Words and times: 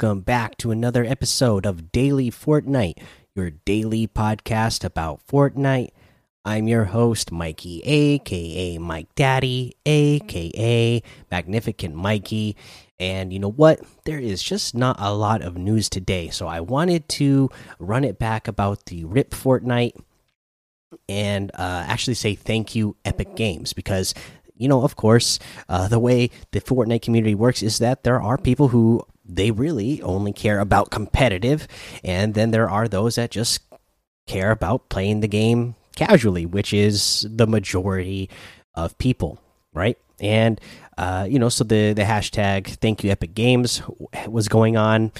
welcome 0.00 0.20
back 0.22 0.56
to 0.56 0.70
another 0.70 1.04
episode 1.04 1.66
of 1.66 1.92
Daily 1.92 2.30
Fortnite, 2.30 2.96
your 3.34 3.50
daily 3.50 4.06
podcast 4.06 4.82
about 4.82 5.20
Fortnite. 5.26 5.90
I'm 6.42 6.66
your 6.66 6.84
host, 6.84 7.30
Mikey, 7.30 7.82
aka 7.84 8.78
Mike 8.78 9.14
Daddy, 9.14 9.76
aka 9.84 11.02
Magnificent 11.30 11.94
Mikey. 11.94 12.56
And 12.98 13.30
you 13.30 13.38
know 13.38 13.50
what? 13.50 13.80
There 14.06 14.18
is 14.18 14.42
just 14.42 14.74
not 14.74 14.96
a 14.98 15.12
lot 15.12 15.42
of 15.42 15.58
news 15.58 15.90
today, 15.90 16.30
so 16.30 16.46
I 16.46 16.60
wanted 16.60 17.06
to 17.20 17.50
run 17.78 18.02
it 18.04 18.18
back 18.18 18.48
about 18.48 18.86
the 18.86 19.04
RIP 19.04 19.32
Fortnite 19.32 20.00
and 21.10 21.50
uh, 21.52 21.84
actually 21.86 22.14
say 22.14 22.34
thank 22.34 22.74
you, 22.74 22.96
Epic 23.04 23.36
Games, 23.36 23.74
because 23.74 24.14
you 24.56 24.68
know, 24.68 24.82
of 24.82 24.96
course, 24.96 25.38
uh, 25.68 25.88
the 25.88 25.98
way 25.98 26.30
the 26.52 26.60
Fortnite 26.62 27.02
community 27.02 27.34
works 27.34 27.62
is 27.62 27.78
that 27.78 28.04
there 28.04 28.20
are 28.20 28.38
people 28.38 28.68
who 28.68 29.04
they 29.34 29.50
really 29.50 30.02
only 30.02 30.32
care 30.32 30.60
about 30.60 30.90
competitive, 30.90 31.66
and 32.04 32.34
then 32.34 32.50
there 32.50 32.68
are 32.68 32.88
those 32.88 33.14
that 33.16 33.30
just 33.30 33.60
care 34.26 34.50
about 34.50 34.88
playing 34.88 35.20
the 35.20 35.28
game 35.28 35.74
casually, 35.96 36.46
which 36.46 36.72
is 36.72 37.26
the 37.28 37.46
majority 37.46 38.28
of 38.74 38.96
people, 38.98 39.40
right? 39.72 39.98
And 40.20 40.60
uh, 40.98 41.26
you 41.28 41.38
know, 41.38 41.48
so 41.48 41.64
the 41.64 41.92
the 41.92 42.02
hashtag 42.02 42.66
Thank 42.66 43.02
You 43.02 43.10
Epic 43.10 43.34
Games 43.34 43.82
was 44.28 44.48
going 44.48 44.76
on 44.76 45.12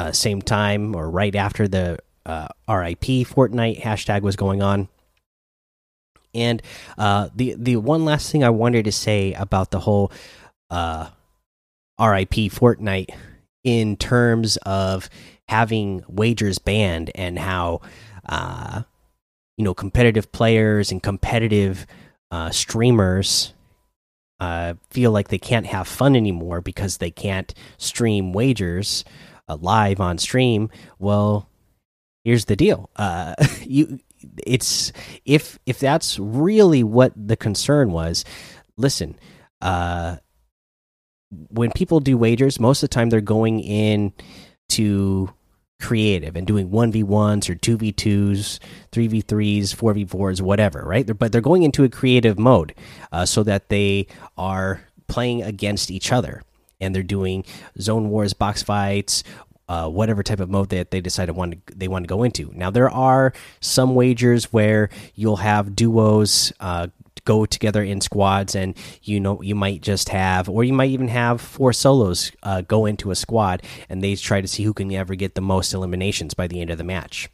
uh, 0.00 0.12
same 0.12 0.40
time 0.40 0.96
or 0.96 1.10
right 1.10 1.34
after 1.34 1.68
the 1.68 1.98
uh, 2.24 2.48
RIP 2.68 3.26
Fortnite 3.28 3.82
hashtag 3.82 4.22
was 4.22 4.34
going 4.34 4.62
on. 4.62 4.88
And 6.34 6.62
uh, 6.96 7.28
the 7.34 7.54
the 7.58 7.76
one 7.76 8.04
last 8.04 8.30
thing 8.32 8.42
I 8.42 8.50
wanted 8.50 8.84
to 8.86 8.92
say 8.92 9.32
about 9.34 9.70
the 9.70 9.80
whole 9.80 10.10
uh, 10.70 11.08
RIP 12.00 12.50
Fortnite 12.50 13.10
in 13.62 13.96
terms 13.96 14.56
of 14.58 15.08
having 15.48 16.02
wagers 16.08 16.58
banned 16.58 17.10
and 17.14 17.38
how 17.38 17.80
uh, 18.26 18.82
you 19.56 19.64
know 19.64 19.74
competitive 19.74 20.32
players 20.32 20.90
and 20.90 21.02
competitive 21.02 21.86
uh, 22.30 22.50
streamers 22.50 23.52
uh, 24.38 24.74
feel 24.90 25.10
like 25.10 25.28
they 25.28 25.38
can't 25.38 25.66
have 25.66 25.86
fun 25.86 26.16
anymore 26.16 26.60
because 26.60 26.96
they 26.96 27.10
can't 27.10 27.52
stream 27.76 28.32
wagers 28.32 29.04
uh, 29.48 29.56
live 29.60 30.00
on 30.00 30.16
stream. 30.16 30.70
Well, 30.98 31.48
here's 32.24 32.46
the 32.46 32.56
deal: 32.56 32.88
uh, 32.96 33.34
you 33.62 34.00
it's 34.46 34.92
if 35.24 35.58
if 35.66 35.78
that's 35.78 36.18
really 36.18 36.82
what 36.82 37.12
the 37.16 37.36
concern 37.36 37.90
was 37.90 38.24
listen 38.76 39.16
uh 39.62 40.16
when 41.50 41.70
people 41.72 42.00
do 42.00 42.16
wagers 42.16 42.58
most 42.58 42.82
of 42.82 42.90
the 42.90 42.94
time 42.94 43.10
they're 43.10 43.20
going 43.20 43.60
in 43.60 44.12
to 44.68 45.32
creative 45.80 46.36
and 46.36 46.46
doing 46.46 46.68
1v1s 46.68 47.48
or 47.48 47.54
2v2s 47.54 48.58
3v3s 48.92 49.74
4v4s 49.74 50.40
whatever 50.40 50.82
right 50.84 51.18
but 51.18 51.32
they're 51.32 51.40
going 51.40 51.62
into 51.62 51.84
a 51.84 51.88
creative 51.88 52.38
mode 52.38 52.74
uh, 53.12 53.24
so 53.24 53.42
that 53.42 53.68
they 53.68 54.06
are 54.36 54.82
playing 55.08 55.42
against 55.42 55.90
each 55.90 56.12
other 56.12 56.42
and 56.80 56.94
they're 56.94 57.02
doing 57.02 57.44
zone 57.80 58.10
wars 58.10 58.34
box 58.34 58.62
fights 58.62 59.24
uh, 59.70 59.88
whatever 59.88 60.24
type 60.24 60.40
of 60.40 60.50
mode 60.50 60.68
that 60.70 60.90
they 60.90 61.00
decided 61.00 61.36
want 61.36 61.64
to, 61.64 61.76
they 61.76 61.86
want 61.86 62.02
to 62.02 62.08
go 62.08 62.24
into. 62.24 62.50
Now 62.56 62.70
there 62.70 62.90
are 62.90 63.32
some 63.60 63.94
wagers 63.94 64.52
where 64.52 64.90
you'll 65.14 65.36
have 65.36 65.76
duos 65.76 66.52
uh, 66.58 66.88
go 67.30 67.46
together 67.46 67.84
in 67.84 68.00
squads, 68.00 68.56
and 68.56 68.76
you 69.04 69.20
know 69.20 69.40
you 69.40 69.54
might 69.54 69.82
just 69.82 70.08
have, 70.08 70.48
or 70.48 70.64
you 70.64 70.72
might 70.72 70.90
even 70.90 71.06
have 71.06 71.40
four 71.40 71.72
solos 71.72 72.32
uh, 72.42 72.60
go 72.62 72.86
into 72.86 73.12
a 73.12 73.14
squad, 73.14 73.62
and 73.88 74.02
they 74.02 74.16
try 74.16 74.40
to 74.40 74.48
see 74.48 74.64
who 74.64 74.74
can 74.74 74.90
ever 74.92 75.14
get 75.14 75.36
the 75.36 75.40
most 75.40 75.72
eliminations 75.72 76.34
by 76.34 76.48
the 76.48 76.60
end 76.60 76.70
of 76.70 76.78
the 76.78 76.82
match. 76.82 77.28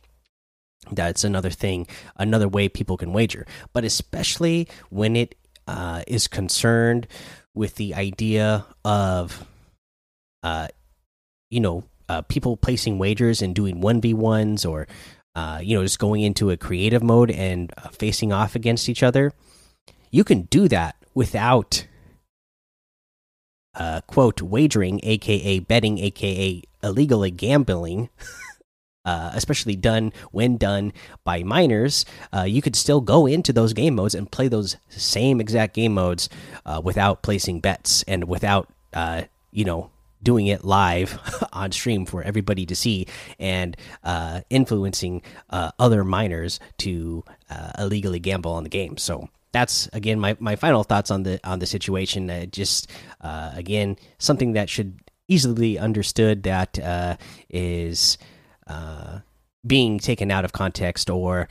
That's 0.92 1.24
another 1.24 1.48
thing, 1.48 1.86
another 2.14 2.46
way 2.46 2.68
people 2.68 2.98
can 2.98 3.14
wager, 3.14 3.46
but 3.72 3.84
especially 3.84 4.68
when 4.90 5.16
it 5.16 5.34
uh, 5.66 6.02
is 6.06 6.28
concerned 6.28 7.06
with 7.54 7.76
the 7.76 7.94
idea 7.94 8.66
of, 8.84 9.46
uh, 10.42 10.68
you 11.48 11.60
know, 11.60 11.84
uh, 12.10 12.20
people 12.20 12.58
placing 12.58 12.98
wagers 12.98 13.40
and 13.40 13.54
doing 13.54 13.80
1v1s 13.80 14.68
or 14.68 14.86
uh, 15.34 15.58
you 15.62 15.76
know 15.76 15.82
just 15.82 15.98
going 15.98 16.22
into 16.22 16.50
a 16.50 16.56
creative 16.56 17.02
mode 17.02 17.30
and 17.30 17.72
uh, 17.78 17.88
facing 17.88 18.32
off 18.32 18.54
against 18.54 18.88
each 18.88 19.02
other 19.02 19.32
you 20.16 20.24
can 20.24 20.42
do 20.42 20.66
that 20.66 20.96
without 21.14 21.86
uh, 23.74 24.00
quote 24.06 24.40
wagering 24.40 24.98
aka 25.02 25.58
betting 25.58 25.98
aka 25.98 26.62
illegally 26.82 27.30
gambling 27.30 28.08
Uh, 29.06 29.30
especially 29.34 29.76
done 29.76 30.12
when 30.32 30.56
done 30.56 30.92
by 31.22 31.40
minors, 31.44 32.04
uh, 32.34 32.42
you 32.42 32.60
could 32.60 32.74
still 32.74 33.00
go 33.00 33.24
into 33.24 33.52
those 33.52 33.72
game 33.72 33.94
modes 33.94 34.16
and 34.16 34.32
play 34.32 34.48
those 34.48 34.76
same 34.88 35.40
exact 35.40 35.74
game 35.74 35.94
modes 35.94 36.28
uh, 36.64 36.80
without 36.82 37.22
placing 37.22 37.60
bets 37.60 38.02
and 38.08 38.24
without, 38.24 38.68
uh, 38.94 39.22
you 39.52 39.64
know, 39.64 39.92
doing 40.24 40.48
it 40.48 40.64
live 40.64 41.20
on 41.52 41.70
stream 41.70 42.04
for 42.04 42.20
everybody 42.24 42.66
to 42.66 42.74
see 42.74 43.06
and 43.38 43.76
uh, 44.02 44.40
influencing 44.50 45.22
uh, 45.50 45.70
other 45.78 46.02
minors 46.02 46.58
to 46.78 47.22
illegally 47.78 48.18
gamble 48.18 48.50
on 48.50 48.64
the 48.64 48.68
game. 48.68 48.96
So 48.96 49.28
that's 49.56 49.88
again 49.94 50.20
my, 50.20 50.36
my 50.38 50.54
final 50.54 50.84
thoughts 50.84 51.10
on 51.10 51.22
the 51.22 51.40
on 51.42 51.58
the 51.60 51.66
situation. 51.66 52.28
Uh, 52.28 52.44
just 52.46 52.90
uh, 53.22 53.52
again 53.54 53.96
something 54.18 54.52
that 54.52 54.68
should 54.68 54.98
easily 55.28 55.72
be 55.72 55.78
understood 55.78 56.42
that 56.42 56.78
uh, 56.78 57.16
is 57.48 58.18
being 59.66 59.98
taken 59.98 60.30
out 60.30 60.44
of 60.44 60.52
context 60.52 61.10
or. 61.10 61.48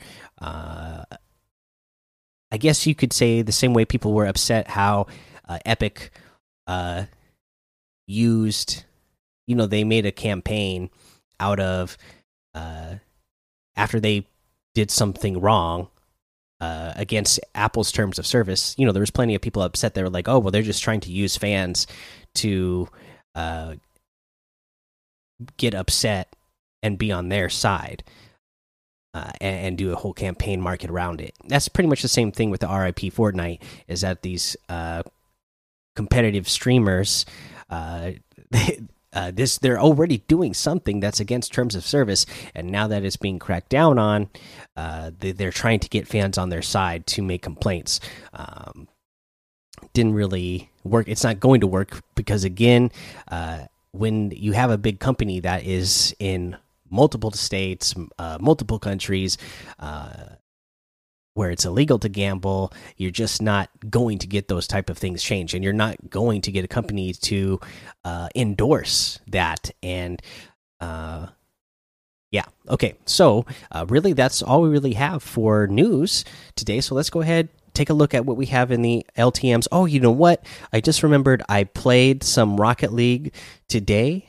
I 2.52 2.58
guess 2.58 2.86
you 2.86 2.94
could 2.94 3.12
say 3.12 3.42
the 3.42 3.50
same 3.50 3.74
way 3.74 3.84
people 3.84 4.12
were 4.12 4.24
upset 4.24 4.68
how 4.68 5.08
Epic 5.66 6.12
used 8.06 8.84
you 9.48 9.56
know 9.56 9.66
they 9.66 9.82
made 9.82 10.06
a 10.06 10.12
campaign 10.12 10.90
out 11.40 11.58
of 11.58 11.98
uh 12.54 12.94
after 13.74 13.98
they 13.98 14.26
did 14.74 14.92
something 14.92 15.40
wrong 15.40 15.88
uh 16.60 16.92
against 16.96 17.40
Apple's 17.54 17.92
terms 17.92 18.18
of 18.18 18.26
service 18.26 18.74
you 18.78 18.86
know 18.86 18.92
there 18.92 19.00
was 19.00 19.10
plenty 19.10 19.34
of 19.34 19.42
people 19.42 19.62
upset 19.62 19.94
they 19.94 20.02
were 20.02 20.10
like 20.10 20.28
oh 20.28 20.38
well 20.38 20.50
they're 20.50 20.62
just 20.62 20.82
trying 20.82 21.00
to 21.00 21.10
use 21.10 21.36
fans 21.36 21.86
to 22.36 22.88
uh 23.34 23.74
get 25.56 25.74
upset 25.74 26.34
and 26.82 26.98
be 26.98 27.12
on 27.12 27.28
their 27.28 27.48
side 27.48 28.04
uh, 29.12 29.32
and, 29.40 29.66
and, 29.66 29.78
do 29.78 29.92
a 29.92 29.96
whole 29.96 30.12
campaign 30.12 30.60
market 30.60 30.90
around 30.90 31.22
it. 31.22 31.34
That's 31.46 31.68
pretty 31.68 31.88
much 31.88 32.02
the 32.02 32.08
same 32.08 32.32
thing 32.32 32.50
with 32.50 32.60
the 32.60 32.68
RIP 32.68 32.98
Fortnite. 33.14 33.62
Is 33.88 34.02
that 34.02 34.20
these 34.20 34.58
uh, 34.68 35.04
competitive 35.94 36.46
streamers 36.48 37.24
uh, 37.70 38.12
they, 38.50 38.80
uh, 39.16 39.30
this 39.30 39.56
they're 39.56 39.80
already 39.80 40.18
doing 40.28 40.52
something 40.52 41.00
that's 41.00 41.20
against 41.20 41.50
terms 41.50 41.74
of 41.74 41.86
service, 41.86 42.26
and 42.54 42.70
now 42.70 42.86
that 42.86 43.02
it's 43.02 43.16
being 43.16 43.38
cracked 43.38 43.70
down 43.70 43.98
on, 43.98 44.28
uh, 44.76 45.10
they, 45.18 45.46
are 45.46 45.50
trying 45.50 45.80
to 45.80 45.88
get 45.88 46.06
fans 46.06 46.36
on 46.36 46.50
their 46.50 46.60
side 46.60 47.06
to 47.06 47.22
make 47.22 47.40
complaints. 47.40 47.98
Um, 48.34 48.88
didn't 49.94 50.12
really 50.12 50.70
work. 50.84 51.08
It's 51.08 51.24
not 51.24 51.40
going 51.40 51.62
to 51.62 51.66
work 51.66 52.02
because 52.14 52.44
again, 52.44 52.92
uh, 53.28 53.64
when 53.92 54.32
you 54.32 54.52
have 54.52 54.70
a 54.70 54.76
big 54.76 55.00
company 55.00 55.40
that 55.40 55.64
is 55.64 56.14
in 56.18 56.58
multiple 56.90 57.30
states, 57.30 57.94
uh, 58.18 58.36
multiple 58.38 58.78
countries, 58.78 59.38
uh, 59.78 60.36
where 61.36 61.50
it's 61.50 61.66
illegal 61.66 61.98
to 61.98 62.08
gamble 62.08 62.72
you're 62.96 63.10
just 63.10 63.42
not 63.42 63.68
going 63.90 64.18
to 64.18 64.26
get 64.26 64.48
those 64.48 64.66
type 64.66 64.88
of 64.88 64.96
things 64.96 65.22
changed 65.22 65.54
and 65.54 65.62
you're 65.62 65.72
not 65.72 65.96
going 66.08 66.40
to 66.40 66.50
get 66.50 66.64
a 66.64 66.68
company 66.68 67.12
to 67.12 67.60
uh, 68.04 68.28
endorse 68.34 69.20
that 69.28 69.70
and 69.82 70.22
uh, 70.80 71.26
yeah 72.30 72.44
okay 72.68 72.94
so 73.04 73.44
uh, 73.70 73.84
really 73.88 74.14
that's 74.14 74.42
all 74.42 74.62
we 74.62 74.68
really 74.70 74.94
have 74.94 75.22
for 75.22 75.66
news 75.66 76.24
today 76.54 76.80
so 76.80 76.94
let's 76.94 77.10
go 77.10 77.20
ahead 77.20 77.48
take 77.74 77.90
a 77.90 77.94
look 77.94 78.14
at 78.14 78.24
what 78.24 78.38
we 78.38 78.46
have 78.46 78.72
in 78.72 78.80
the 78.80 79.04
ltms 79.18 79.68
oh 79.70 79.84
you 79.84 80.00
know 80.00 80.10
what? 80.10 80.44
I 80.72 80.80
just 80.80 81.02
remembered 81.02 81.42
i 81.50 81.64
played 81.64 82.24
some 82.24 82.56
rocket 82.56 82.92
league 82.92 83.34
today 83.68 84.26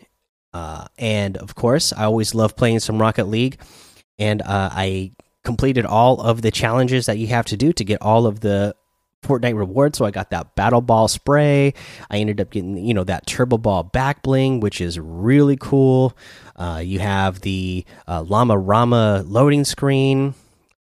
uh, 0.54 0.88
and 0.98 1.38
of 1.38 1.56
course 1.56 1.94
i 1.94 2.04
always 2.04 2.36
love 2.36 2.58
playing 2.58 2.82
some 2.82 3.00
rocket 3.00 3.26
league 3.30 3.58
and 4.20 4.42
uh, 4.42 4.70
i 4.74 5.12
completed 5.48 5.86
all 5.86 6.20
of 6.20 6.42
the 6.42 6.52
challenges 6.52 7.06
that 7.06 7.18
you 7.18 7.28
have 7.28 7.46
to 7.46 7.56
do 7.56 7.72
to 7.72 7.86
get 7.86 8.02
all 8.02 8.28
of 8.28 8.42
the 8.42 8.76
Fortnite 9.24 9.58
rewards. 9.58 9.98
So 9.98 10.04
I 10.04 10.12
got 10.12 10.30
that 10.32 10.56
Battle 10.56 10.82
Ball 10.82 11.08
spray. 11.08 11.74
I 12.12 12.18
ended 12.18 12.42
up 12.42 12.50
getting, 12.52 12.76
you 12.76 12.94
know, 12.94 13.06
that 13.06 13.26
Turbo 13.26 13.58
Ball 13.58 13.84
back 13.84 14.24
bling, 14.24 14.60
which 14.60 14.82
is 14.82 15.00
really 15.00 15.56
cool. 15.56 16.18
Uh, 16.58 16.82
you 16.84 17.00
have 17.00 17.40
the 17.42 17.86
uh, 18.10 18.24
Llama 18.24 18.58
Rama 18.58 19.24
loading 19.26 19.64
screen. 19.64 20.36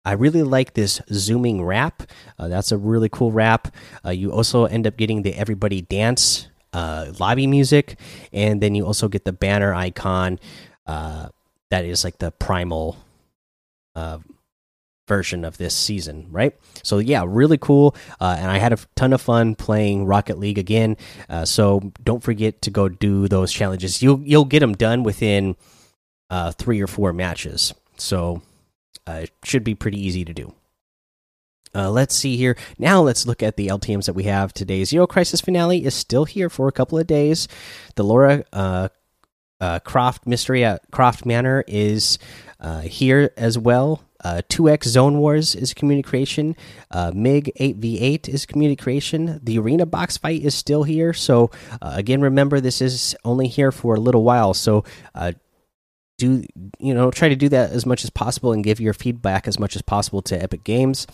I 0.04 0.12
really 0.12 0.42
like 0.42 0.74
this 0.74 1.00
zooming 1.12 1.64
wrap. 1.64 2.02
Uh, 2.36 2.48
that's 2.48 2.72
a 2.72 2.76
really 2.76 3.08
cool 3.08 3.30
wrap. 3.30 3.72
Uh, 4.04 4.10
you 4.10 4.32
also 4.32 4.64
end 4.64 4.88
up 4.88 4.96
getting 4.96 5.22
the 5.22 5.34
Everybody 5.34 5.80
Dance 5.80 6.48
uh, 6.72 7.12
lobby 7.20 7.46
music, 7.46 8.00
and 8.32 8.60
then 8.60 8.74
you 8.74 8.84
also 8.84 9.06
get 9.06 9.24
the 9.24 9.32
banner 9.32 9.72
icon 9.72 10.40
uh, 10.88 11.28
that 11.70 11.84
is 11.84 12.02
like 12.02 12.19
the 12.19 12.32
primal 12.32 12.96
version 15.06 15.44
of 15.44 15.58
this 15.58 15.75
season, 15.75 16.26
right? 16.31 16.55
So 16.82 16.99
yeah, 16.99 17.25
really 17.26 17.58
cool. 17.58 17.97
Uh, 18.20 18.37
and 18.38 18.50
I 18.50 18.58
had 18.58 18.73
a 18.73 18.79
ton 18.94 19.12
of 19.12 19.20
fun 19.20 19.55
playing 19.55 20.06
Rocket 20.06 20.38
League 20.38 20.58
again. 20.58 20.97
Uh, 21.29 21.44
so 21.44 21.93
don't 22.03 22.23
forget 22.23 22.62
to 22.62 22.70
go 22.70 22.88
do 22.88 23.29
those 23.29 23.53
challenges. 23.53 24.03
You'll 24.03 24.20
you'll 24.23 24.44
get 24.44 24.61
them 24.61 24.75
done 24.75 25.03
within 25.03 25.56
uh, 26.31 26.53
three 26.53 26.81
or 26.81 26.87
four 26.87 27.12
matches. 27.12 27.73
So 27.97 28.43
uh, 29.06 29.20
it 29.23 29.31
should 29.44 29.64
be 29.64 29.75
pretty 29.75 30.05
easy 30.05 30.25
to 30.25 30.35
do. 30.35 30.55
Uh, 31.75 31.91
let's 31.91 32.14
see 32.14 32.37
here. 32.37 32.56
Now 32.79 33.03
let's 33.03 33.26
look 33.26 33.43
at 33.43 33.56
the 33.56 33.69
LTMs 33.69 34.06
that 34.06 34.14
we 34.14 34.25
have 34.25 34.55
today. 34.55 34.82
Zero 34.85 35.06
Crisis 35.06 35.43
Finale 35.43 35.85
is 35.85 35.94
still 35.94 36.25
here 36.25 36.49
for 36.49 36.69
a 36.69 36.73
couple 36.73 36.99
of 36.99 37.06
days. 37.06 37.49
The 37.97 38.03
Laura 38.03 38.44
uh, 38.53 38.88
Croft 39.81 40.26
Mystery 40.26 40.64
at 40.64 40.91
Croft 40.91 41.26
Manor 41.26 41.64
is 41.69 42.19
here 42.85 43.31
as 43.37 43.58
well. 43.58 44.06
Uh, 44.24 44.42
2x 44.48 44.84
Zone 44.84 45.18
Wars 45.18 45.54
is 45.54 45.74
communication. 45.74 46.56
Uh, 46.90 47.12
MiG 47.14 47.52
8v8 47.58 48.28
is 48.28 48.46
community 48.46 48.76
creation. 48.76 49.40
The 49.42 49.58
Arena 49.58 49.86
box 49.86 50.16
fight 50.16 50.42
is 50.42 50.54
still 50.54 50.84
here. 50.84 51.12
So, 51.12 51.50
uh, 51.82 51.92
again, 51.94 52.20
remember 52.20 52.60
this 52.60 52.80
is 52.80 53.16
only 53.24 53.48
here 53.48 53.72
for 53.72 53.94
a 53.94 54.00
little 54.00 54.22
while. 54.22 54.54
So, 54.54 54.84
uh, 55.14 55.32
do 56.18 56.44
you 56.78 56.94
know 56.94 57.10
try 57.10 57.28
to 57.28 57.36
do 57.36 57.48
that 57.50 57.72
as 57.72 57.84
much 57.84 58.02
as 58.02 58.10
possible 58.10 58.52
and 58.52 58.64
give 58.64 58.80
your 58.80 58.94
feedback 58.94 59.46
as 59.46 59.58
much 59.58 59.76
as 59.76 59.82
possible 59.82 60.22
to 60.22 60.42
Epic 60.42 60.64
Games, 60.64 61.06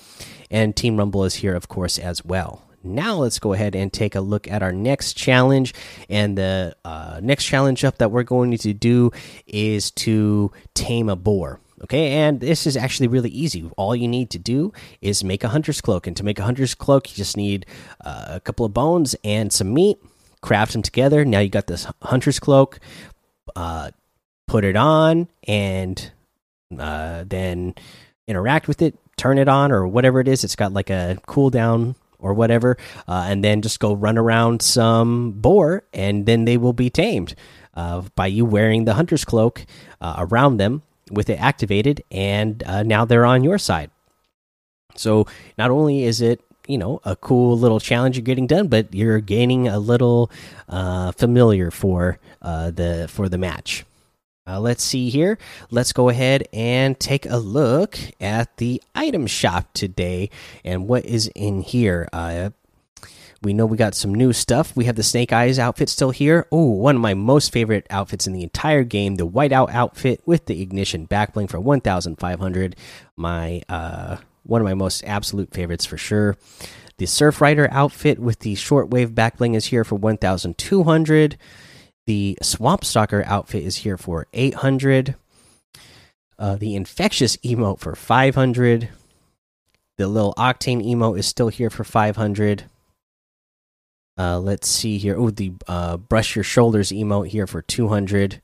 and 0.50 0.76
Team 0.76 0.96
Rumble 0.96 1.25
is 1.25 1.37
here 1.37 1.55
of 1.55 1.69
course 1.69 1.98
as 1.98 2.25
well. 2.25 2.62
Now 2.84 3.16
let's 3.16 3.38
go 3.38 3.52
ahead 3.52 3.76
and 3.76 3.93
take 3.93 4.14
a 4.14 4.20
look 4.20 4.50
at 4.50 4.62
our 4.62 4.72
next 4.72 5.14
challenge, 5.14 5.75
and 6.08 6.37
the 6.37 6.76
uh, 6.84 7.20
next 7.22 7.44
challenge 7.44 7.84
up 7.84 7.98
that 7.98 8.10
we're 8.10 8.22
going 8.25 8.56
to 8.56 8.75
do 8.75 9.12
is 9.46 9.90
to 9.93 10.50
tame 10.75 11.08
a 11.08 11.16
boar. 11.16 11.60
Okay, 11.84 12.12
and 12.12 12.40
this 12.40 12.67
is 12.67 12.76
actually 12.76 13.08
really 13.08 13.31
easy. 13.31 13.69
All 13.76 13.96
you 13.96 14.06
need 14.06 14.31
to 14.31 14.38
do 14.38 14.73
is 15.00 15.25
make 15.25 15.43
a 15.43 15.49
hunter's 15.49 15.81
cloak, 15.81 16.06
and 16.06 16.17
to 16.17 16.25
make 16.25 16.38
a 16.38 16.44
hunter's 16.44 16.75
cloak, 16.75 17.11
you 17.11 17.17
just 17.17 17.37
need 17.37 17.67
uh, 18.05 18.26
a 18.29 18.40
couple 18.40 18.64
of 18.64 18.73
bones 18.73 19.17
and 19.25 19.52
some 19.52 19.75
meat. 19.75 19.99
Craft 20.43 20.73
them 20.73 20.82
together. 20.82 21.25
Now 21.25 21.40
you 21.40 21.49
got 21.49 21.67
this 21.67 21.87
hunter's 22.02 22.38
cloak. 22.38 22.79
Uh, 23.56 23.90
put 24.46 24.64
it 24.64 24.76
on 24.76 25.29
and 25.46 26.12
uh, 26.79 27.25
then 27.26 27.75
interact 28.26 28.69
with 28.69 28.82
it, 28.82 28.96
turn 29.17 29.38
it 29.38 29.49
on 29.49 29.73
or 29.73 29.87
whatever 29.87 30.20
it 30.20 30.29
is. 30.29 30.44
It's 30.44 30.56
got 30.56 30.73
like 30.73 30.90
a 30.90 31.19
cooldown 31.26 31.94
or 32.19 32.34
whatever, 32.34 32.76
uh, 33.08 33.26
and 33.29 33.43
then 33.43 33.62
just 33.62 33.81
go 33.81 33.93
run 33.93 34.17
around 34.17 34.62
some 34.62 35.32
boar, 35.32 35.82
and 35.93 36.26
then 36.26 36.44
they 36.44 36.56
will 36.56 36.73
be 36.73 36.88
tamed 36.88 37.34
uh, 37.75 38.02
by 38.14 38.29
you 38.29 38.44
wearing 38.44 38.84
the 38.84 38.94
hunter's 38.94 39.25
cloak 39.25 39.64
uh, 40.00 40.14
around 40.19 40.58
them 40.58 40.82
with 41.12 41.31
it 41.31 41.41
activated, 41.41 42.03
and 42.11 42.62
uh, 42.64 42.82
now 42.82 43.05
they're 43.05 43.26
on 43.26 43.44
your 43.44 43.59
side. 43.59 43.91
So 44.94 45.26
not 45.56 45.70
only 45.70 46.05
is 46.05 46.20
it 46.20 46.41
you 46.67 46.79
know 46.79 47.00
a 47.05 47.17
cool 47.17 47.59
little 47.59 47.81
challenge 47.81 48.17
you're 48.17 48.25
getting 48.25 48.47
done, 48.47 48.69
but 48.69 48.94
you're 48.94 49.20
gaining 49.20 49.69
a 49.69 49.79
little 49.79 50.31
uh, 50.69 51.12
familiar 51.12 51.70
for 51.70 52.19
the 52.41 53.06
for 53.09 53.29
the 53.29 53.38
match. 53.38 53.85
Uh, 54.47 54.59
let's 54.59 54.82
see 54.82 55.09
here. 55.09 55.38
Let's 55.70 55.93
go 55.93 56.09
ahead 56.09 56.49
and 56.53 56.99
take 56.99 57.26
a 57.26 57.37
look 57.37 57.97
at 58.20 58.56
the 58.56 58.82
item 58.94 59.29
shop 59.29 59.73
today 59.73 60.31
and 60.65 60.88
what 60.88 61.05
is 61.05 61.29
in 61.29 61.61
here. 61.62 62.08
Uh, 62.12 62.50
we 63.43 63.53
know 63.53 63.67
we 63.67 63.77
got 63.77 63.94
some 63.94 64.15
new 64.15 64.33
stuff. 64.33 64.75
We 64.77 64.85
have 64.85 64.97
the 64.97 65.03
Snake 65.03 65.33
Eyes 65.33 65.59
outfit 65.59 65.89
still 65.89 66.11
here. 66.11 66.47
Oh, 66.53 66.71
one 66.71 66.97
of 66.97 67.03
my 67.03 67.15
most 67.15 67.53
favorite 67.53 67.87
outfits 67.91 68.27
in 68.27 68.33
the 68.33 68.43
entire 68.43 68.85
game, 68.85 69.17
the 69.17 69.27
Whiteout 69.27 69.71
outfit 69.71 70.23
with 70.25 70.47
the 70.47 70.62
ignition 70.62 71.06
backbling 71.06 71.50
for 71.50 71.59
1,500. 71.59 72.77
My 73.17 73.62
uh, 73.69 74.19
one 74.44 74.61
of 74.61 74.65
my 74.65 74.75
most 74.75 75.03
absolute 75.05 75.53
favorites 75.53 75.85
for 75.85 75.97
sure. 75.97 76.37
The 76.99 77.06
Surf 77.06 77.41
Rider 77.41 77.69
outfit 77.73 78.19
with 78.19 78.41
the 78.41 78.55
shortwave 78.55 79.15
backbling 79.15 79.56
is 79.56 79.67
here 79.67 79.85
for 79.85 79.97
1,200. 79.97 81.37
The 82.06 82.39
Swamp 82.43 82.85
Stalker 82.85 83.25
outfit 83.27 83.65
is 83.65 83.77
here 83.77 83.97
for 83.97 84.27
800. 84.33 85.17
Uh, 86.39 86.56
the 86.56 86.75
Infectious 86.75 87.37
emote 87.39 87.81
for 87.81 87.94
500. 87.94 88.89
The 89.99 90.06
little 90.06 90.35
Octane 90.35 90.85
emote 90.85 91.19
is 91.19 91.27
still 91.27 91.49
here 91.49 91.71
for 91.71 91.85
500. 91.85 92.65
Uh, 94.22 94.38
let's 94.38 94.69
see 94.69 94.98
here. 94.98 95.16
Oh, 95.19 95.30
the 95.30 95.52
uh, 95.66 95.96
Brush 95.96 96.36
Your 96.36 96.44
Shoulders 96.44 96.92
emote 96.92 97.28
here 97.28 97.48
for 97.48 97.60
200. 97.60 98.40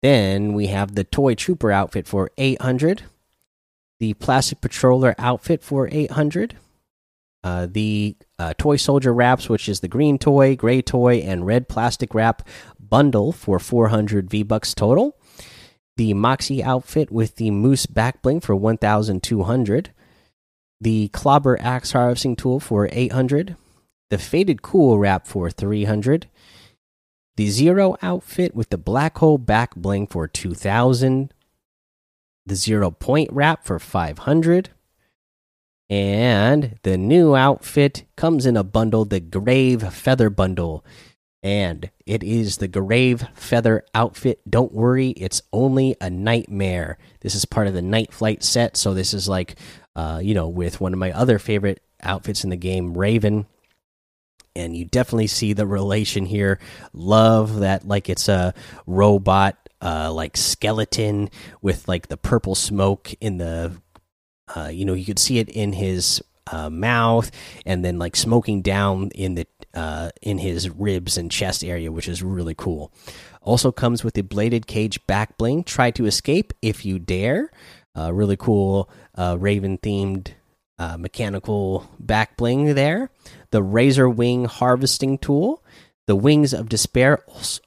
Then 0.00 0.54
we 0.54 0.68
have 0.68 0.94
the 0.94 1.04
Toy 1.04 1.34
Trooper 1.34 1.70
outfit 1.70 2.06
for 2.06 2.30
800. 2.38 3.02
The 4.00 4.14
Plastic 4.14 4.62
Patroller 4.62 5.14
outfit 5.18 5.62
for 5.62 5.90
800. 5.92 6.56
Uh, 7.44 7.66
the 7.70 8.16
uh, 8.38 8.54
Toy 8.56 8.76
Soldier 8.76 9.12
wraps, 9.12 9.46
which 9.46 9.68
is 9.68 9.80
the 9.80 9.88
green 9.88 10.16
toy, 10.16 10.56
gray 10.56 10.80
toy, 10.80 11.16
and 11.16 11.44
red 11.44 11.68
plastic 11.68 12.14
wrap 12.14 12.48
bundle 12.80 13.30
for 13.30 13.58
400 13.58 14.30
V 14.30 14.42
bucks 14.42 14.72
total. 14.72 15.18
The 15.98 16.14
Moxie 16.14 16.64
outfit 16.64 17.10
with 17.10 17.36
the 17.36 17.50
Moose 17.50 17.84
back 17.84 18.22
bling 18.22 18.40
for 18.40 18.56
1,200. 18.56 19.90
The 20.80 21.08
Clobber 21.08 21.60
Axe 21.60 21.92
harvesting 21.92 22.36
tool 22.36 22.58
for 22.58 22.88
800. 22.90 23.56
The 24.12 24.18
Faded 24.18 24.60
Cool 24.60 24.98
wrap 24.98 25.26
for 25.26 25.48
300. 25.48 26.26
The 27.38 27.48
Zero 27.48 27.96
outfit 28.02 28.54
with 28.54 28.68
the 28.68 28.76
Black 28.76 29.16
Hole 29.16 29.38
back 29.38 29.74
bling 29.74 30.06
for 30.06 30.28
2,000. 30.28 31.32
The 32.44 32.54
Zero 32.54 32.90
Point 32.90 33.32
wrap 33.32 33.64
for 33.64 33.78
500 33.78 34.68
and 35.88 36.78
the 36.82 36.98
new 36.98 37.34
outfit 37.34 38.04
comes 38.14 38.44
in 38.44 38.54
a 38.54 38.62
bundle, 38.62 39.06
the 39.06 39.18
Grave 39.18 39.90
Feather 39.94 40.28
Bundle. 40.28 40.84
And 41.42 41.90
it 42.04 42.22
is 42.22 42.58
the 42.58 42.68
Grave 42.68 43.26
Feather 43.32 43.86
outfit. 43.94 44.42
Don't 44.46 44.74
worry, 44.74 45.12
it's 45.12 45.40
only 45.54 45.96
a 46.02 46.10
nightmare. 46.10 46.98
This 47.20 47.34
is 47.34 47.46
part 47.46 47.66
of 47.66 47.72
the 47.72 47.80
Night 47.80 48.12
Flight 48.12 48.42
set. 48.42 48.76
So, 48.76 48.92
this 48.92 49.14
is 49.14 49.26
like, 49.26 49.56
uh, 49.96 50.20
you 50.22 50.34
know, 50.34 50.48
with 50.48 50.82
one 50.82 50.92
of 50.92 50.98
my 50.98 51.12
other 51.12 51.38
favorite 51.38 51.82
outfits 52.02 52.44
in 52.44 52.50
the 52.50 52.56
game, 52.56 52.92
Raven. 52.92 53.46
And 54.54 54.76
you 54.76 54.84
definitely 54.84 55.28
see 55.28 55.52
the 55.52 55.66
relation 55.66 56.26
here. 56.26 56.58
Love 56.92 57.60
that, 57.60 57.86
like, 57.86 58.08
it's 58.10 58.28
a 58.28 58.54
robot 58.86 59.56
uh, 59.80 60.12
like 60.12 60.36
skeleton 60.36 61.28
with 61.60 61.88
like 61.88 62.06
the 62.06 62.16
purple 62.16 62.54
smoke 62.54 63.12
in 63.20 63.38
the 63.38 63.72
uh, 64.54 64.68
you 64.68 64.84
know, 64.84 64.94
you 64.94 65.04
could 65.04 65.18
see 65.18 65.38
it 65.38 65.48
in 65.48 65.72
his 65.72 66.22
uh, 66.50 66.68
mouth, 66.68 67.30
and 67.64 67.84
then 67.84 67.98
like 67.98 68.16
smoking 68.16 68.62
down 68.62 69.10
in 69.14 69.34
the 69.34 69.46
uh, 69.74 70.10
in 70.20 70.38
his 70.38 70.68
ribs 70.68 71.16
and 71.16 71.30
chest 71.30 71.64
area, 71.64 71.90
which 71.90 72.08
is 72.08 72.22
really 72.22 72.54
cool. 72.54 72.92
Also 73.40 73.72
comes 73.72 74.04
with 74.04 74.14
the 74.14 74.22
bladed 74.22 74.66
cage 74.66 75.04
back 75.06 75.36
bling. 75.38 75.64
Try 75.64 75.90
to 75.92 76.06
escape 76.06 76.52
if 76.60 76.84
you 76.84 76.98
dare. 76.98 77.50
Uh, 77.96 78.12
really 78.12 78.36
cool 78.36 78.88
uh, 79.16 79.36
Raven 79.38 79.78
themed 79.78 80.32
uh, 80.78 80.96
mechanical 80.96 81.88
back 81.98 82.36
bling 82.36 82.74
there. 82.74 83.10
The 83.52 83.62
razor 83.62 84.10
wing 84.10 84.46
harvesting 84.46 85.18
tool. 85.18 85.62
The 86.06 86.16
wings 86.16 86.52
of 86.52 86.68
despair. 86.68 87.22
Also, 87.28 87.62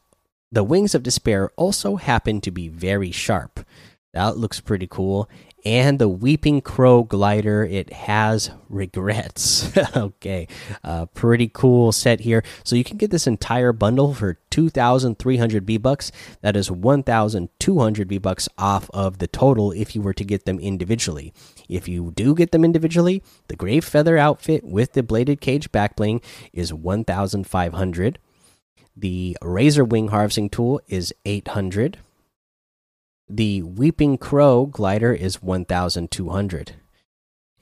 the 0.51 0.63
wings 0.63 0.93
of 0.93 1.03
despair 1.03 1.51
also 1.55 1.95
happen 1.95 2.41
to 2.41 2.51
be 2.51 2.67
very 2.67 3.11
sharp. 3.11 3.65
That 4.13 4.37
looks 4.37 4.59
pretty 4.61 4.87
cool 4.87 5.29
and 5.65 5.97
the 5.97 6.07
Weeping 6.07 6.61
Crow 6.61 7.03
glider. 7.03 7.63
It 7.63 7.91
has 7.91 8.51
regrets. 8.69 9.75
okay, 9.95 10.47
uh, 10.83 11.07
pretty 11.07 11.49
cool 11.51 11.91
set 11.91 12.19
here. 12.21 12.43
So 12.63 12.75
you 12.75 12.83
can 12.83 12.97
get 12.97 13.11
this 13.11 13.27
entire 13.27 13.73
bundle 13.73 14.13
for 14.13 14.37
two 14.49 14.69
thousand 14.69 15.17
three 15.17 15.37
hundred 15.37 15.65
V 15.65 15.77
bucks. 15.77 16.11
That 16.41 16.55
is 16.55 16.69
one 16.69 17.03
thousand 17.03 17.49
two 17.59 17.79
hundred 17.79 18.09
V 18.09 18.19
bucks 18.19 18.47
off 18.57 18.89
of 18.93 19.17
the 19.17 19.27
total 19.27 19.71
if 19.71 19.95
you 19.95 20.01
were 20.01 20.13
to 20.13 20.23
get 20.23 20.45
them 20.45 20.59
individually. 20.59 21.33
If 21.67 21.87
you 21.87 22.11
do 22.15 22.35
get 22.35 22.51
them 22.51 22.63
individually, 22.63 23.23
the 23.47 23.55
Grave 23.55 23.83
Feather 23.83 24.17
outfit 24.17 24.63
with 24.63 24.93
the 24.93 25.03
bladed 25.03 25.41
cage 25.41 25.71
backbling 25.71 26.23
is 26.53 26.73
one 26.73 27.03
thousand 27.03 27.47
five 27.47 27.73
hundred. 27.73 28.19
The 28.95 29.35
Razor 29.41 29.83
Wing 29.83 30.07
harvesting 30.07 30.49
tool 30.49 30.79
is 30.87 31.13
eight 31.25 31.49
hundred 31.49 31.97
the 33.27 33.61
Weeping 33.63 34.17
Crow 34.17 34.65
glider 34.65 35.13
is 35.13 35.41
1200. 35.41 36.75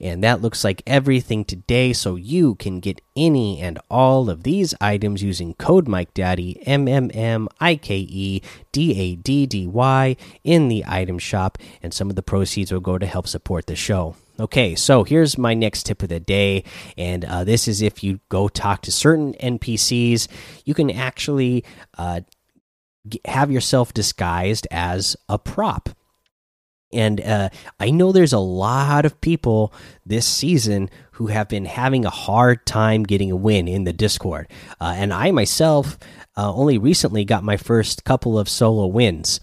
And 0.00 0.24
that 0.24 0.42
looks 0.42 0.64
like 0.64 0.82
everything 0.86 1.44
today, 1.44 1.92
so 1.92 2.16
you 2.16 2.56
can 2.56 2.80
get 2.80 3.00
any 3.16 3.60
and 3.60 3.78
all 3.88 4.28
of 4.28 4.42
these 4.42 4.74
items 4.80 5.22
using 5.22 5.54
code 5.54 5.86
MikeDaddy, 5.86 6.58
M 6.66 6.88
M 6.88 7.10
M 7.14 7.48
I 7.60 7.76
K 7.76 7.98
E 7.98 8.42
D 8.72 9.00
A 9.00 9.14
D 9.14 9.46
D 9.46 9.66
Y, 9.66 10.16
in 10.42 10.68
the 10.68 10.84
item 10.86 11.18
shop, 11.18 11.58
and 11.80 11.94
some 11.94 12.10
of 12.10 12.16
the 12.16 12.22
proceeds 12.22 12.72
will 12.72 12.80
go 12.80 12.98
to 12.98 13.06
help 13.06 13.28
support 13.28 13.66
the 13.66 13.76
show. 13.76 14.16
Okay, 14.40 14.74
so 14.74 15.04
here's 15.04 15.38
my 15.38 15.54
next 15.54 15.84
tip 15.84 16.02
of 16.02 16.08
the 16.08 16.18
day, 16.18 16.64
and 16.98 17.24
uh, 17.24 17.44
this 17.44 17.68
is 17.68 17.80
if 17.80 18.02
you 18.02 18.18
go 18.28 18.48
talk 18.48 18.82
to 18.82 18.90
certain 18.90 19.32
NPCs, 19.34 20.26
you 20.64 20.74
can 20.74 20.90
actually 20.90 21.64
uh, 21.96 22.22
have 23.26 23.50
yourself 23.50 23.92
disguised 23.92 24.66
as 24.70 25.16
a 25.28 25.38
prop. 25.38 25.90
And 26.92 27.20
uh, 27.20 27.48
I 27.80 27.90
know 27.90 28.12
there's 28.12 28.32
a 28.32 28.38
lot 28.38 29.04
of 29.04 29.20
people 29.20 29.74
this 30.06 30.26
season 30.26 30.88
who 31.12 31.26
have 31.26 31.48
been 31.48 31.64
having 31.64 32.04
a 32.04 32.10
hard 32.10 32.64
time 32.66 33.02
getting 33.02 33.30
a 33.32 33.36
win 33.36 33.66
in 33.66 33.84
the 33.84 33.92
Discord. 33.92 34.48
Uh, 34.80 34.94
and 34.96 35.12
I 35.12 35.32
myself 35.32 35.98
uh, 36.36 36.52
only 36.54 36.78
recently 36.78 37.24
got 37.24 37.42
my 37.42 37.56
first 37.56 38.04
couple 38.04 38.38
of 38.38 38.48
solo 38.48 38.86
wins. 38.86 39.40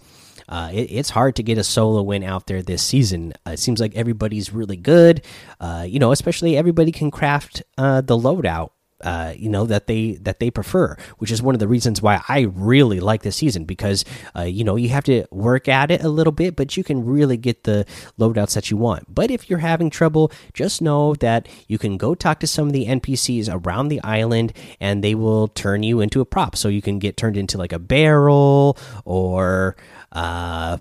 Uh, 0.48 0.70
it, 0.72 0.90
it's 0.90 1.10
hard 1.10 1.36
to 1.36 1.42
get 1.42 1.58
a 1.58 1.64
solo 1.64 2.02
win 2.02 2.22
out 2.22 2.46
there 2.46 2.62
this 2.62 2.82
season. 2.82 3.34
Uh, 3.46 3.50
it 3.50 3.58
seems 3.58 3.80
like 3.80 3.94
everybody's 3.94 4.52
really 4.52 4.76
good. 4.76 5.22
Uh, 5.60 5.84
you 5.86 5.98
know, 5.98 6.12
especially 6.12 6.56
everybody 6.56 6.90
can 6.90 7.10
craft 7.10 7.62
the 7.76 8.16
loadout 8.16 8.70
uh, 9.02 9.34
you 9.36 9.48
know 9.48 9.66
that 9.66 9.86
they 9.86 10.12
that 10.22 10.40
they 10.40 10.50
prefer, 10.50 10.96
which 11.18 11.30
is 11.30 11.42
one 11.42 11.54
of 11.54 11.58
the 11.58 11.68
reasons 11.68 12.00
why 12.02 12.22
I 12.28 12.40
really 12.52 13.00
like 13.00 13.22
this 13.22 13.36
season 13.36 13.64
because 13.64 14.04
uh, 14.36 14.42
you 14.42 14.64
know 14.64 14.76
you 14.76 14.88
have 14.90 15.04
to 15.04 15.24
work 15.30 15.68
at 15.68 15.90
it 15.90 16.02
a 16.02 16.08
little 16.08 16.32
bit, 16.32 16.56
but 16.56 16.76
you 16.76 16.84
can 16.84 17.04
really 17.04 17.36
get 17.36 17.64
the 17.64 17.86
loadouts 18.18 18.54
that 18.54 18.70
you 18.70 18.76
want. 18.76 19.12
But 19.12 19.30
if 19.30 19.48
you're 19.48 19.58
having 19.60 19.90
trouble, 19.90 20.32
just 20.54 20.82
know 20.82 21.14
that 21.16 21.48
you 21.68 21.78
can 21.78 21.96
go 21.96 22.14
talk 22.14 22.40
to 22.40 22.46
some 22.46 22.68
of 22.68 22.72
the 22.72 22.86
NPCs 22.86 23.48
around 23.50 23.88
the 23.88 24.02
island, 24.02 24.52
and 24.80 25.02
they 25.02 25.14
will 25.14 25.48
turn 25.48 25.82
you 25.82 26.00
into 26.00 26.20
a 26.20 26.24
prop. 26.24 26.56
So 26.56 26.68
you 26.68 26.82
can 26.82 26.98
get 26.98 27.16
turned 27.16 27.36
into 27.36 27.58
like 27.58 27.72
a 27.72 27.78
barrel 27.78 28.78
or 29.04 29.76
uh, 30.12 30.78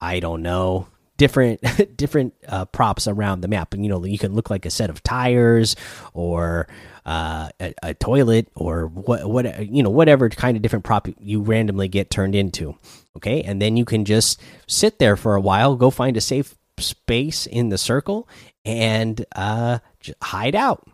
I 0.00 0.20
don't 0.20 0.42
know 0.42 0.88
different 1.16 1.60
different 1.96 2.34
uh, 2.48 2.64
props 2.66 3.06
around 3.08 3.40
the 3.40 3.48
map. 3.48 3.74
And 3.74 3.84
you 3.84 3.90
know 3.90 4.04
you 4.04 4.18
can 4.18 4.34
look 4.34 4.50
like 4.50 4.66
a 4.66 4.70
set 4.70 4.90
of 4.90 5.02
tires 5.02 5.76
or 6.14 6.68
uh, 7.04 7.48
a, 7.60 7.74
a, 7.82 7.94
toilet 7.94 8.48
or 8.54 8.86
what 8.86 9.28
what 9.28 9.66
you 9.68 9.82
know 9.82 9.90
whatever 9.90 10.28
kind 10.28 10.56
of 10.56 10.62
different 10.62 10.84
prop 10.84 11.08
you 11.20 11.40
randomly 11.42 11.88
get 11.88 12.10
turned 12.10 12.34
into. 12.34 12.76
Okay? 13.16 13.42
And 13.42 13.60
then 13.60 13.76
you 13.76 13.84
can 13.84 14.04
just 14.04 14.40
sit 14.66 14.98
there 14.98 15.16
for 15.16 15.34
a 15.34 15.40
while 15.40 15.76
go 15.76 15.90
find 15.90 16.16
a 16.16 16.20
safe 16.20 16.54
space 16.78 17.46
in 17.46 17.68
the 17.68 17.78
circle 17.78 18.28
and 18.64 19.24
uh, 19.34 19.78
hide 20.22 20.54
out 20.54 20.86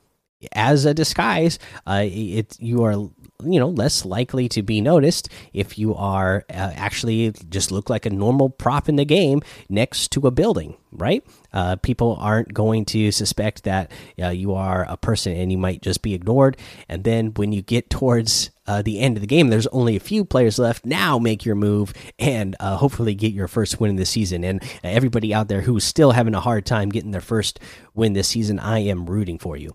as 0.53 0.85
a 0.85 0.95
disguise 0.95 1.59
uh, 1.87 2.03
it 2.05 2.57
you 2.61 2.83
are 2.83 2.93
you 2.93 3.59
know 3.59 3.69
less 3.69 4.05
likely 4.05 4.49
to 4.49 4.63
be 4.63 4.81
noticed 4.81 5.29
if 5.53 5.79
you 5.79 5.95
are 5.95 6.45
uh, 6.51 6.73
actually 6.75 7.33
just 7.49 7.71
look 7.71 7.91
like 7.91 8.07
a 8.07 8.11
normal 8.11 8.51
prop 8.51 8.89
in 8.89 8.97
the 8.97 9.05
game 9.05 9.43
next 9.69 10.11
to 10.13 10.27
a 10.27 10.31
building 10.31 10.77
right? 10.93 11.25
Uh, 11.53 11.77
people 11.77 12.17
aren't 12.21 12.53
going 12.53 12.85
to 12.87 13.11
suspect 13.11 13.65
that 13.65 13.91
uh, 14.21 14.29
you 14.29 14.55
are 14.55 14.87
a 14.89 14.97
person 14.97 15.35
and 15.35 15.51
you 15.51 15.59
might 15.59 15.83
just 15.83 16.03
be 16.03 16.15
ignored. 16.15 16.57
And 16.89 17.05
then 17.05 17.33
when 17.35 17.53
you 17.53 17.63
get 17.63 17.91
towards 17.91 18.51
uh, 18.67 18.83
the 18.83 19.01
end 19.01 19.17
of 19.17 19.23
the 19.23 19.27
game 19.27 19.49
there's 19.49 19.67
only 19.69 19.97
a 19.97 20.01
few 20.01 20.25
players 20.25 20.59
left. 20.59 20.85
Now 20.85 21.19
make 21.19 21.45
your 21.45 21.55
move 21.55 21.93
and 22.19 22.55
uh, 22.61 22.77
hopefully 22.77 23.15
get 23.15 23.33
your 23.33 23.49
first 23.49 23.81
win 23.81 23.91
in 23.91 23.97
the 23.97 24.07
season. 24.07 24.45
And 24.45 24.63
everybody 24.83 25.33
out 25.33 25.49
there 25.49 25.63
who's 25.63 25.85
still 25.85 26.13
having 26.13 26.35
a 26.35 26.41
hard 26.41 26.67
time 26.67 26.91
getting 26.91 27.13
their 27.13 27.21
first 27.21 27.61
win 27.95 28.13
this 28.13 28.29
season 28.29 28.61
i 28.61 28.79
am 28.79 29.07
rooting 29.07 29.39
for 29.39 29.57
you 29.57 29.75